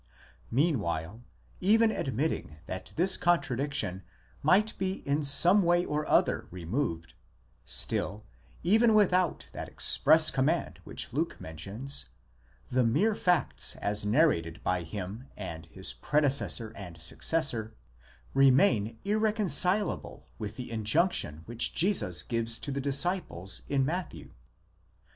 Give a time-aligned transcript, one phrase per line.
[0.49, 1.21] Meanwhile,
[1.59, 4.01] even admitting that this contradiction
[4.41, 7.13] might be in some way or other removed,
[7.65, 8.25] still,
[8.63, 12.07] even without that express command which Luke men tions,
[12.67, 17.75] the mere facts as narrated by him and his predecessor and successor,
[18.33, 24.31] remain irreconcilable with the injunction which Jesus gives to the disciples in Matthew.